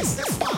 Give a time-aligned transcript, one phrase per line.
[0.00, 0.49] business.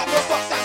[0.00, 0.59] força, eu força.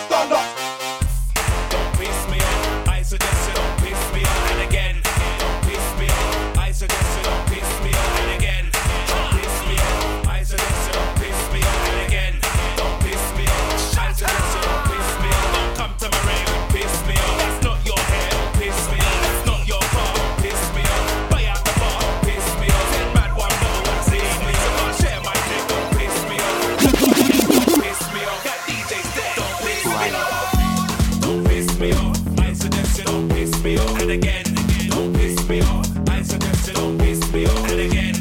[37.48, 38.15] And again,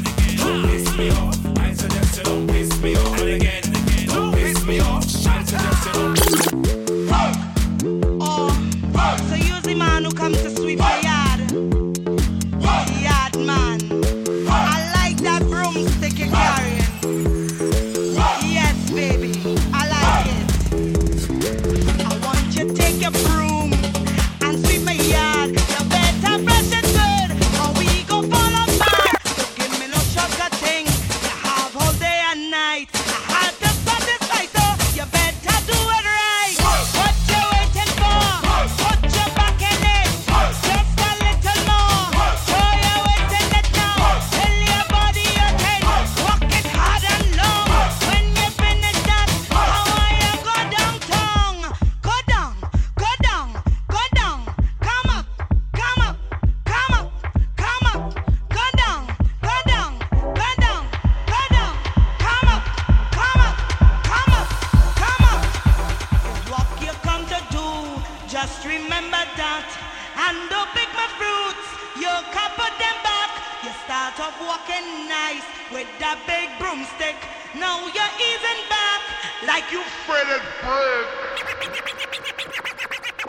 [76.75, 77.15] broomstick.
[77.55, 79.01] Now you're easing back
[79.47, 81.05] like you fretted bread.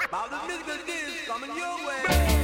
[0.05, 2.36] About the business coming your way.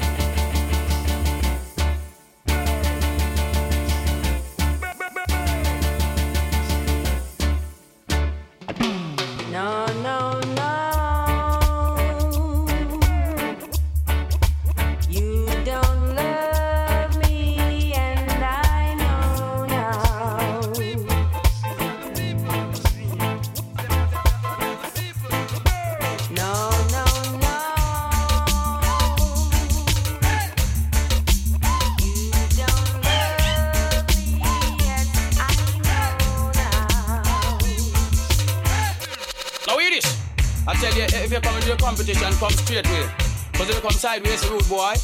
[41.92, 43.06] Competition come straight way.
[43.54, 44.94] Cause if you come sideways, rude boy,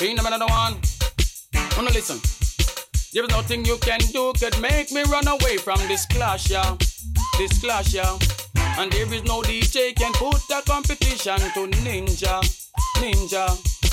[0.00, 0.74] you ain't another one.
[1.76, 2.18] Wanna listen?
[3.12, 6.76] There's nothing you can do could make me run away from this clash, yeah.
[7.38, 8.18] This clash, yeah.
[8.78, 12.40] And there is no DJ can put a competition to Ninja,
[12.98, 13.46] Ninja.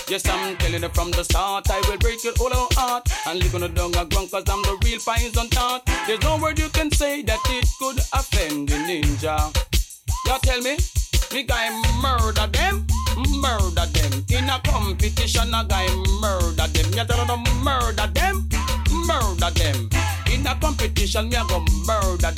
[0.09, 3.55] Yes, I'm telling you from the start, I will break your whole heart and live
[3.55, 4.99] on the dung and ground cause I'm the real
[5.39, 5.85] on thought.
[6.05, 9.38] There's no word you can say that it could offend the ninja.
[10.27, 10.77] Y'all tell me,
[11.33, 11.69] me guy
[12.01, 12.85] murder them,
[13.41, 14.25] murder them.
[14.29, 15.87] In a competition, a guy
[16.19, 16.93] murder them.
[16.93, 18.49] You tell them murder them,
[19.07, 19.89] murder them.
[20.31, 22.33] In a competition, me a go murder.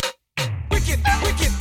[0.69, 1.52] Wicked, wicked,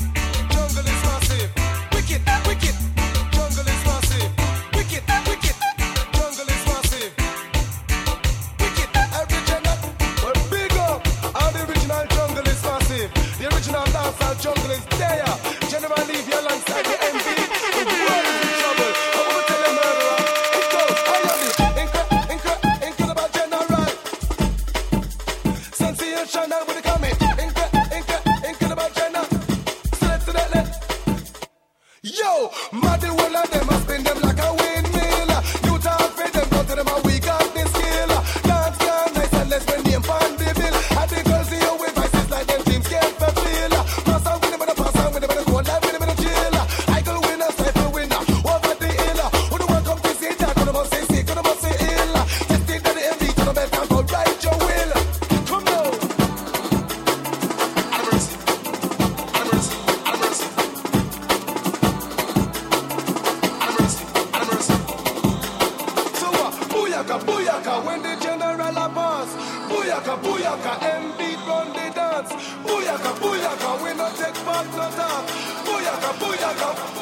[69.92, 72.32] Booyaka, booyaka, MD run the dance.
[72.64, 75.26] Booyaka, booyaka, we not take part no talk.
[75.66, 77.01] Booyaka, booyaka.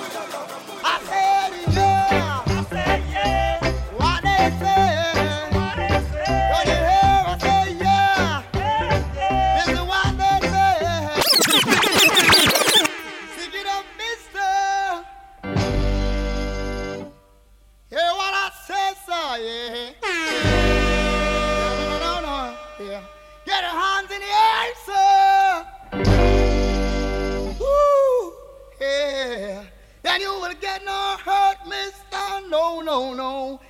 [24.20, 26.12] find the answer.
[27.62, 28.32] Ooh,
[28.80, 29.64] yeah.
[30.02, 32.48] Then you will get no hurt, mister.
[32.48, 33.60] No, no, no.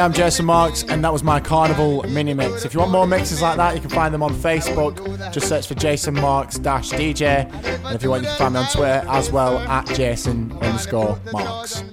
[0.00, 2.64] I'm Jason Marks, and that was my Carnival mini mix.
[2.64, 4.96] If you want more mixes like that, you can find them on Facebook.
[5.32, 7.52] Just search for Jason Marks DJ.
[7.84, 11.20] And if you want, you can find me on Twitter as well at Jason underscore
[11.32, 11.84] Marks.